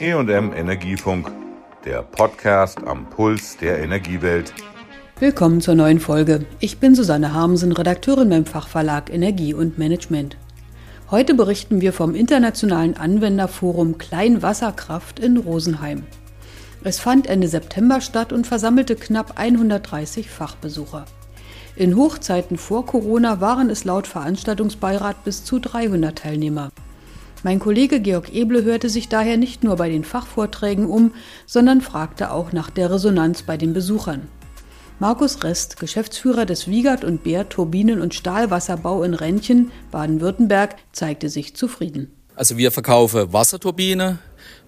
[0.00, 1.28] EM Energiefunk,
[1.84, 4.54] der Podcast am Puls der Energiewelt.
[5.18, 6.46] Willkommen zur neuen Folge.
[6.60, 10.36] Ich bin Susanne Harmsen, Redakteurin beim Fachverlag Energie und Management.
[11.10, 16.04] Heute berichten wir vom internationalen Anwenderforum Kleinwasserkraft in Rosenheim.
[16.84, 21.06] Es fand Ende September statt und versammelte knapp 130 Fachbesucher.
[21.74, 26.70] In Hochzeiten vor Corona waren es laut Veranstaltungsbeirat bis zu 300 Teilnehmer.
[27.44, 31.14] Mein Kollege Georg Eble hörte sich daher nicht nur bei den Fachvorträgen um,
[31.46, 34.26] sondern fragte auch nach der Resonanz bei den Besuchern.
[34.98, 41.54] Markus Rest, Geschäftsführer des Wiegert und Bär Turbinen- und Stahlwasserbau in Rentchen, Baden-Württemberg, zeigte sich
[41.54, 42.10] zufrieden.
[42.34, 44.18] Also wir verkaufen Wasserturbine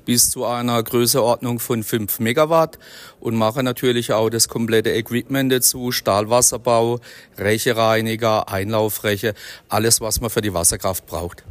[0.05, 2.79] bis zu einer Größeordnung von 5 Megawatt
[3.19, 7.01] und machen natürlich auch das komplette Equipment dazu, Stahlwasserbau,
[7.37, 9.35] Rechereiniger, Einlaufreche,
[9.69, 11.45] alles was man für die Wasserkraft braucht.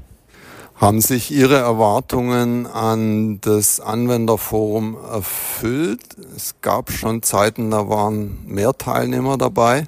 [0.79, 6.15] Haben sich Ihre Erwartungen an das Anwenderforum erfüllt?
[6.33, 9.85] Es gab schon Zeiten, da waren mehr Teilnehmer dabei.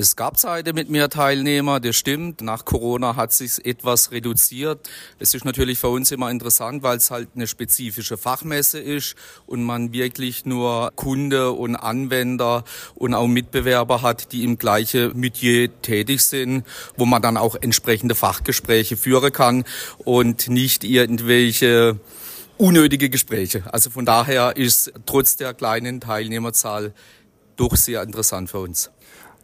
[0.00, 2.40] Es gab Zeiten mit mehr Teilnehmer, das stimmt.
[2.40, 4.88] Nach Corona hat sich etwas reduziert.
[5.18, 9.64] Es ist natürlich für uns immer interessant, weil es halt eine spezifische Fachmesse ist und
[9.64, 12.62] man wirklich nur Kunde und Anwender
[12.94, 16.64] und auch Mitbewerber hat, die im gleichen Metier tätig sind,
[16.96, 19.64] wo man dann auch entsprechende Fachgespräche führen kann
[20.04, 21.98] und nicht irgendwelche
[22.56, 23.64] unnötige Gespräche.
[23.74, 26.94] Also von daher ist trotz der kleinen Teilnehmerzahl
[27.56, 28.92] doch sehr interessant für uns.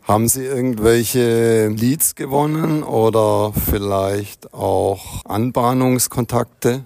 [0.05, 6.84] Haben Sie irgendwelche Leads gewonnen oder vielleicht auch Anbahnungskontakte?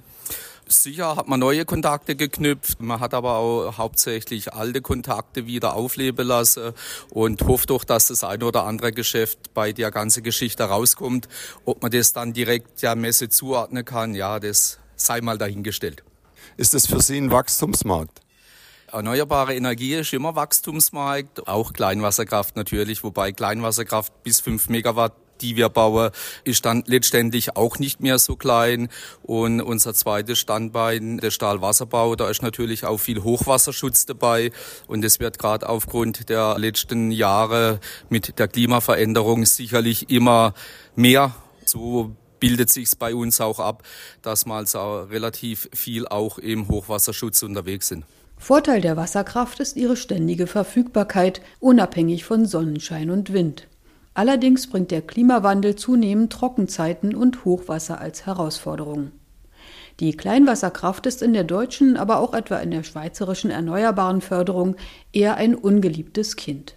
[0.69, 2.81] Sicher hat man neue Kontakte geknüpft.
[2.81, 6.75] Man hat aber auch hauptsächlich alte Kontakte wieder aufleben lassen
[7.11, 11.29] und hofft doch, dass das ein oder andere Geschäft bei der ganzen Geschichte rauskommt.
[11.65, 16.05] Ob man das dann direkt der Messe zuordnen kann, ja, das sei mal dahingestellt.
[16.57, 18.21] Ist das für Sie ein Wachstumsmarkt?
[18.93, 25.69] Erneuerbare Energie ist immer Wachstumsmarkt, auch Kleinwasserkraft natürlich, wobei Kleinwasserkraft bis 5 Megawatt die wir
[25.69, 26.11] bauen,
[26.43, 28.89] ist dann letztendlich auch nicht mehr so klein.
[29.23, 34.51] Und unser zweites Standbein, der Stahlwasserbau, da ist natürlich auch viel Hochwasserschutz dabei.
[34.89, 40.55] Und es wird gerade aufgrund der letzten Jahre mit der Klimaveränderung sicherlich immer
[40.97, 41.37] mehr.
[41.65, 43.83] So bildet sich's bei uns auch ab,
[44.23, 48.05] dass wir also relativ viel auch im Hochwasserschutz unterwegs sind.
[48.39, 53.67] Vorteil der Wasserkraft ist ihre ständige Verfügbarkeit, unabhängig von Sonnenschein und Wind.
[54.15, 59.13] Allerdings bringt der Klimawandel zunehmend Trockenzeiten und Hochwasser als Herausforderung.
[60.01, 64.77] Die Kleinwasserkraft ist in der deutschen, aber auch etwa in der schweizerischen erneuerbaren Förderung
[65.13, 66.77] eher ein ungeliebtes Kind.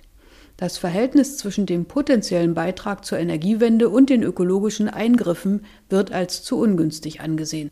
[0.58, 6.60] Das Verhältnis zwischen dem potenziellen Beitrag zur Energiewende und den ökologischen Eingriffen wird als zu
[6.60, 7.72] ungünstig angesehen.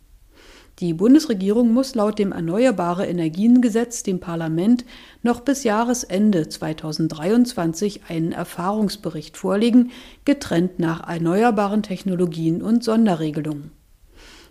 [0.79, 4.85] Die Bundesregierung muss laut dem Erneuerbare Energiengesetz dem Parlament
[5.23, 9.91] noch bis Jahresende 2023 einen Erfahrungsbericht vorlegen,
[10.23, 13.71] getrennt nach erneuerbaren Technologien und Sonderregelungen.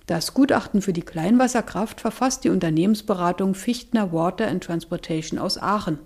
[0.07, 5.99] Das Gutachten für die Kleinwasserkraft verfasst die Unternehmensberatung Fichtner Water and Transportation aus Aachen.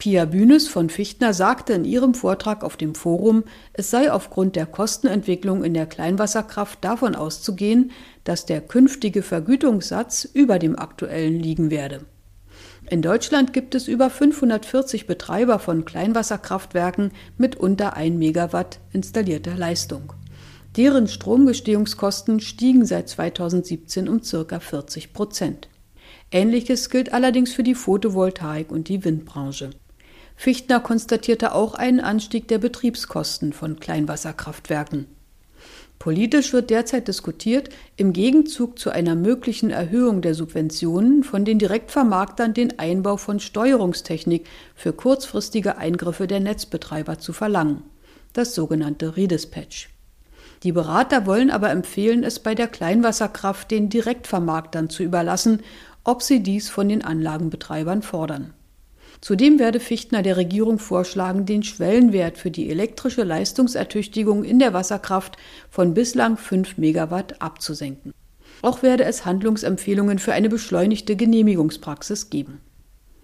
[0.00, 3.44] Pia Bühnes von Fichtner sagte in ihrem Vortrag auf dem Forum,
[3.74, 7.90] es sei aufgrund der Kostenentwicklung in der Kleinwasserkraft davon auszugehen,
[8.24, 12.06] dass der künftige Vergütungssatz über dem aktuellen liegen werde.
[12.88, 20.14] In Deutschland gibt es über 540 Betreiber von Kleinwasserkraftwerken mit unter 1 Megawatt installierter Leistung.
[20.78, 24.60] Deren Stromgestehungskosten stiegen seit 2017 um ca.
[24.60, 25.68] 40 Prozent.
[26.32, 29.70] Ähnliches gilt allerdings für die Photovoltaik und die Windbranche.
[30.40, 35.04] Fichtner konstatierte auch einen Anstieg der Betriebskosten von Kleinwasserkraftwerken.
[35.98, 37.68] Politisch wird derzeit diskutiert,
[37.98, 44.46] im Gegenzug zu einer möglichen Erhöhung der Subventionen von den Direktvermarktern den Einbau von Steuerungstechnik
[44.74, 47.82] für kurzfristige Eingriffe der Netzbetreiber zu verlangen,
[48.32, 49.90] das sogenannte Redispatch.
[50.62, 55.60] Die Berater wollen aber empfehlen, es bei der Kleinwasserkraft den Direktvermarktern zu überlassen,
[56.02, 58.54] ob sie dies von den Anlagenbetreibern fordern.
[59.20, 65.36] Zudem werde Fichtner der Regierung vorschlagen, den Schwellenwert für die elektrische Leistungsertüchtigung in der Wasserkraft
[65.68, 68.14] von bislang 5 Megawatt abzusenken.
[68.62, 72.60] Auch werde es Handlungsempfehlungen für eine beschleunigte Genehmigungspraxis geben.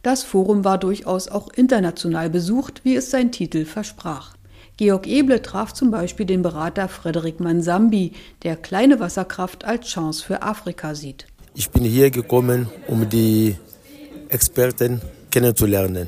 [0.02, 4.37] Das Forum war durchaus auch international besucht, wie es sein Titel versprach.
[4.76, 8.12] Georg Eble traf zum Beispiel den Berater Frederik Mansambi,
[8.43, 11.26] der kleine Wasserkraft als Chance für Afrika sieht.
[11.54, 13.56] Ich bin hier gekommen, um die
[14.28, 15.00] Experten
[15.36, 16.06] kennenzulernen.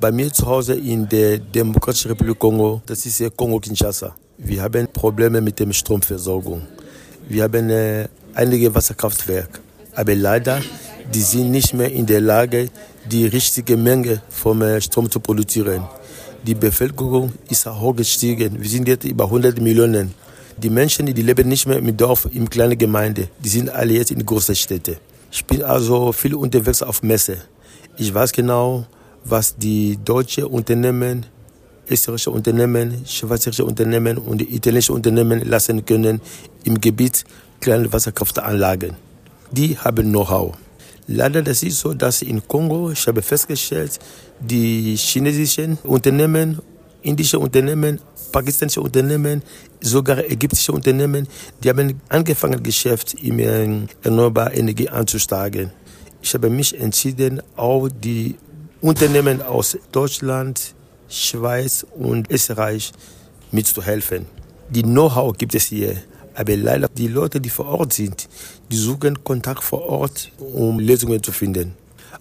[0.00, 4.14] Bei mir zu Hause in der Demokratischen Republik Kongo, das ist Kongo-Kinshasa.
[4.38, 6.62] Wir haben Probleme mit der Stromversorgung.
[7.28, 9.60] Wir haben äh, einige Wasserkraftwerke.
[9.94, 10.62] Aber leider
[11.12, 12.70] die sind nicht mehr in der Lage,
[13.12, 15.84] die richtige Menge von Strom zu produzieren.
[16.46, 18.50] Die Bevölkerung ist hoch gestiegen.
[18.58, 20.14] Wir sind jetzt über 100 Millionen.
[20.56, 24.10] Die Menschen, die leben nicht mehr im Dorf, in kleinen Gemeinde, die sind alle jetzt
[24.10, 24.96] in großen Städten.
[25.30, 27.36] Ich bin also viel unterwegs auf Messe.
[27.98, 28.84] Ich weiß genau,
[29.24, 31.24] was die deutschen Unternehmen,
[31.88, 36.20] österreichische Unternehmen, schweizerische Unternehmen und italienische Unternehmen lassen können
[36.64, 37.24] im Gebiet
[37.58, 38.96] kleiner Wasserkraftanlagen.
[39.50, 40.54] Die haben Know-how.
[41.08, 43.98] Leider das ist so, dass in Kongo, ich habe festgestellt,
[44.40, 46.60] die chinesischen Unternehmen,
[47.00, 47.98] indische Unternehmen,
[48.30, 49.42] pakistanische Unternehmen,
[49.80, 51.26] sogar ägyptische Unternehmen,
[51.62, 55.70] die haben angefangen, Geschäft in erneuerbare Energie anzusteigen.
[56.26, 58.34] Ich habe mich entschieden, auch die
[58.80, 60.74] Unternehmen aus Deutschland,
[61.08, 62.90] Schweiz und Österreich
[63.52, 64.26] mitzuhelfen.
[64.68, 65.94] Die Know-how gibt es hier.
[66.34, 68.28] Aber leider die Leute, die vor Ort sind,
[68.72, 71.74] die suchen Kontakt vor Ort, um Lösungen zu finden.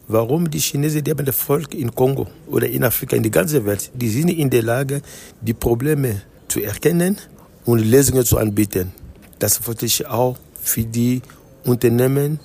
[0.07, 3.65] Warum die Chinesen, die haben das Volk in Kongo oder in Afrika, in der ganzen
[3.65, 5.01] Welt, die sind in der Lage,
[5.41, 7.17] die Probleme zu erkennen
[7.65, 8.91] und Lösungen zu anbieten.
[9.39, 11.23] Das wollte ich auch für die
[11.63, 12.39] Unternehmen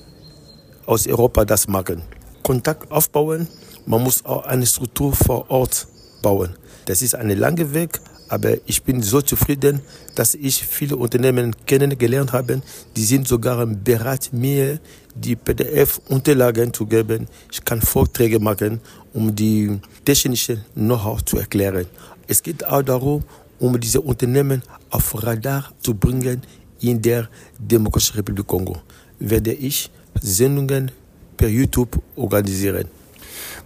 [0.90, 2.02] aus Europa das machen.
[2.42, 3.46] Kontakt aufbauen,
[3.86, 5.86] man muss auch eine Struktur vor Ort
[6.20, 6.56] bauen.
[6.86, 9.82] Das ist ein langer Weg, aber ich bin so zufrieden,
[10.16, 12.60] dass ich viele Unternehmen kennengelernt habe.
[12.96, 14.80] Die sind sogar bereit, mir
[15.14, 17.28] die PDF-Unterlagen zu geben.
[17.52, 18.80] Ich kann Vorträge machen,
[19.14, 21.86] um die technische Know-how zu erklären.
[22.26, 23.22] Es geht auch darum,
[23.60, 26.42] um diese Unternehmen auf Radar zu bringen
[26.80, 27.28] in der
[27.58, 28.78] Demokratischen Republik Kongo.
[29.20, 29.90] Werde ich
[30.20, 30.90] Sendungen
[31.36, 32.88] per YouTube organisieren.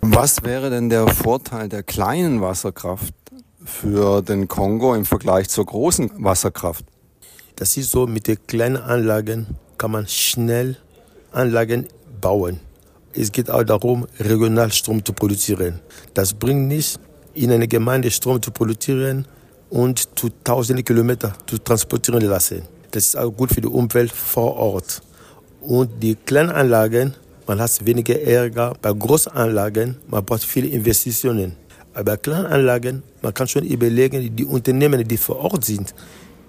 [0.00, 3.14] Was wäre denn der Vorteil der kleinen Wasserkraft
[3.64, 6.84] für den Kongo im Vergleich zur großen Wasserkraft?
[7.56, 9.46] Das ist so, mit den kleinen Anlagen
[9.78, 10.76] kann man schnell
[11.32, 11.86] Anlagen
[12.20, 12.60] bauen.
[13.14, 15.80] Es geht auch darum, regional Strom zu produzieren.
[16.14, 16.98] Das bringt nicht,
[17.34, 19.26] in einer Gemeinde Strom zu produzieren
[19.70, 22.62] und zu tausenden Kilometern zu transportieren lassen.
[22.90, 25.02] Das ist auch gut für die Umwelt vor Ort.
[25.66, 27.14] Und die kleinen Anlagen,
[27.46, 28.74] man hat weniger Ärger.
[28.82, 31.56] Bei Großanlagen, man braucht viele Investitionen.
[31.94, 35.94] Aber bei Kleinanlagen, man kann schon überlegen, die Unternehmen, die vor Ort sind,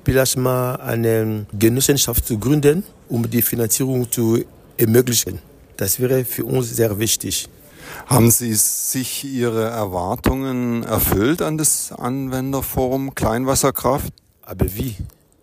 [0.03, 4.43] vielleicht mal eine Genossenschaft zu gründen, um die Finanzierung zu
[4.75, 5.39] ermöglichen.
[5.77, 7.47] Das wäre für uns sehr wichtig.
[8.07, 14.11] Haben Sie sich Ihre Erwartungen erfüllt an das Anwenderforum Kleinwasserkraft?
[14.41, 14.95] Aber wie?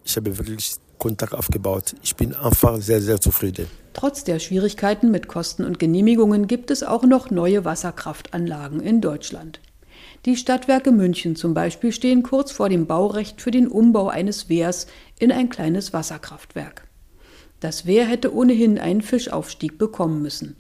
[0.05, 1.95] Ich habe wirklich Kontakt aufgebaut.
[2.03, 3.67] Ich bin einfach sehr, sehr zufrieden.
[3.93, 9.61] Trotz der Schwierigkeiten mit Kosten und Genehmigungen gibt es auch noch neue Wasserkraftanlagen in Deutschland.
[10.25, 14.87] Die Stadtwerke München zum Beispiel stehen kurz vor dem Baurecht für den Umbau eines Wehrs
[15.19, 16.87] in ein kleines Wasserkraftwerk.
[17.59, 20.57] Das Wehr hätte ohnehin einen Fischaufstieg bekommen müssen.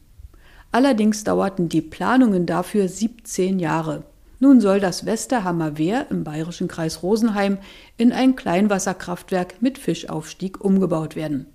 [0.72, 4.04] Allerdings dauerten die Planungen dafür 17 Jahre.
[4.42, 7.58] Nun soll das Westerhammer Wehr im bayerischen Kreis Rosenheim
[7.96, 11.46] in ein Kleinwasserkraftwerk mit Fischaufstieg umgebaut werden.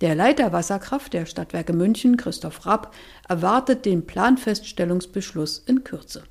[0.00, 2.92] Der Leiter Wasserkraft der Stadtwerke München, Christoph Rapp,
[3.28, 6.24] erwartet den Planfeststellungsbeschluss in Kürze.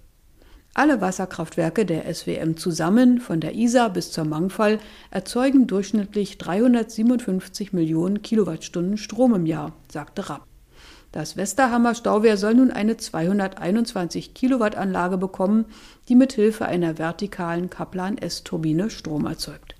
[0.74, 4.80] Alle Wasserkraftwerke der SWM zusammen, von der Isar bis zur Mangfall,
[5.12, 10.49] erzeugen durchschnittlich 357 Millionen Kilowattstunden Strom im Jahr, sagte Rapp.
[11.12, 15.66] Das Westerhammer Stauwehr soll nun eine 221 Kilowatt Anlage bekommen,
[16.08, 19.74] die mit Hilfe einer vertikalen Kaplan-S-Turbine Strom erzeugt.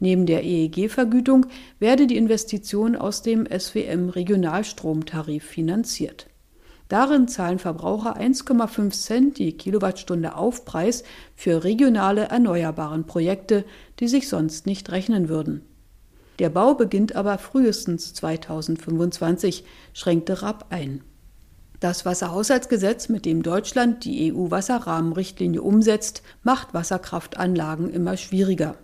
[0.00, 1.46] Neben der EEG-Vergütung
[1.78, 6.26] werde die Investition aus dem SWM Regionalstromtarif finanziert.
[6.88, 11.04] Darin zahlen Verbraucher 1,5 Cent die Kilowattstunde Aufpreis
[11.36, 13.64] für regionale erneuerbaren Projekte,
[14.00, 15.69] die sich sonst nicht rechnen würden.
[16.40, 21.02] Der Bau beginnt aber frühestens 2025, schränkte Rapp ein.
[21.80, 28.76] Das Wasserhaushaltsgesetz, mit dem Deutschland die EU-Wasserrahmenrichtlinie umsetzt, macht Wasserkraftanlagen immer schwieriger.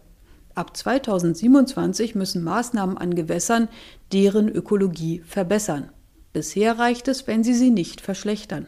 [0.55, 3.69] Ab 2027 müssen Maßnahmen an Gewässern
[4.13, 5.89] deren Ökologie verbessern.
[6.35, 8.67] Bisher reicht es, wenn sie sie nicht verschlechtern.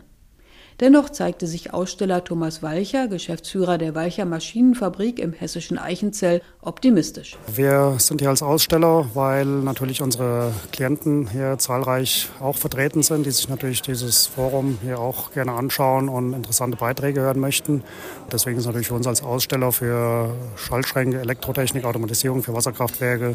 [0.80, 7.36] Dennoch zeigte sich Aussteller Thomas Walcher, Geschäftsführer der Walcher Maschinenfabrik im hessischen Eichenzell, optimistisch.
[7.52, 13.32] Wir sind hier als Aussteller, weil natürlich unsere Klienten hier zahlreich auch vertreten sind, die
[13.32, 17.82] sich natürlich dieses Forum hier auch gerne anschauen und interessante Beiträge hören möchten.
[18.30, 23.34] Deswegen ist natürlich für uns als Aussteller für Schaltschränke, Elektrotechnik, Automatisierung für Wasserkraftwerke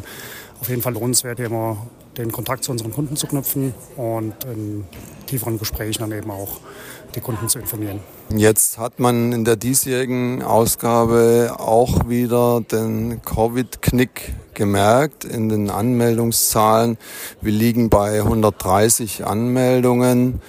[0.60, 4.84] auf jeden Fall lohnenswert, immer den Kontakt zu unseren Kunden zu knüpfen und in
[5.26, 6.60] tieferen Gesprächen dann eben auch
[7.14, 8.00] die Kunden zu informieren.
[8.30, 16.98] Jetzt hat man in der diesjährigen Ausgabe auch wieder den Covid-Knick gemerkt in den Anmeldungszahlen.
[17.40, 20.40] Wir liegen bei 130 Anmeldungen.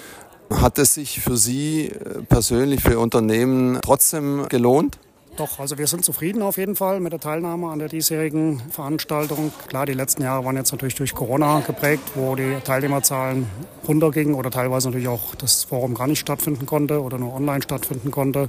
[0.49, 1.91] Hat es sich für Sie
[2.29, 4.99] persönlich, für Unternehmen trotzdem gelohnt?
[5.37, 9.51] Doch, also wir sind zufrieden auf jeden Fall mit der Teilnahme an der diesjährigen Veranstaltung.
[9.67, 13.45] Klar, die letzten Jahre waren jetzt natürlich durch Corona geprägt, wo die Teilnehmerzahlen
[13.85, 18.11] runtergingen oder teilweise natürlich auch das Forum gar nicht stattfinden konnte oder nur online stattfinden
[18.11, 18.47] konnte.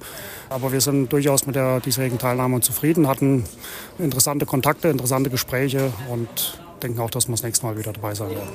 [0.48, 3.42] Aber wir sind durchaus mit der diesjährigen Teilnahme zufrieden, hatten
[3.98, 8.30] interessante Kontakte, interessante Gespräche und denken auch, dass wir das nächste Mal wieder dabei sein
[8.30, 8.48] werden.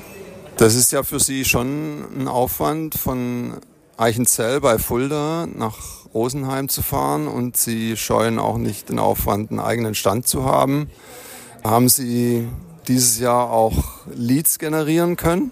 [0.55, 3.55] Das ist ja für Sie schon ein Aufwand von
[4.01, 5.77] Eichenzell bei Fulda nach
[6.11, 10.89] Rosenheim zu fahren und Sie scheuen auch nicht den Aufwand, einen eigenen Stand zu haben.
[11.63, 12.47] Haben Sie
[12.87, 15.51] dieses Jahr auch Leads generieren können?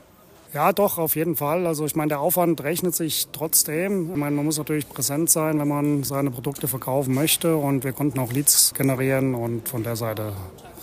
[0.51, 1.67] Ja, doch, auf jeden Fall.
[1.67, 4.09] Also ich meine, der Aufwand rechnet sich trotzdem.
[4.09, 7.55] Ich meine, man muss natürlich präsent sein, wenn man seine Produkte verkaufen möchte.
[7.55, 10.33] Und wir konnten auch Leads generieren und von der Seite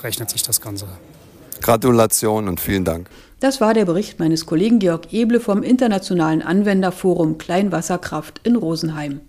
[0.04, 0.86] rechnet sich das Ganze.
[1.60, 3.08] Gratulation und vielen Dank.
[3.40, 9.20] Das war der Bericht meines Kollegen Georg Eble vom Internationalen Anwenderforum Kleinwasserkraft in Rosenheim.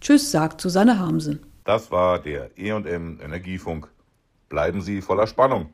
[0.00, 1.40] Tschüss, sagt Susanne Harmsen.
[1.64, 3.88] Das war der EM Energiefunk.
[4.50, 5.70] Bleiben Sie voller Spannung.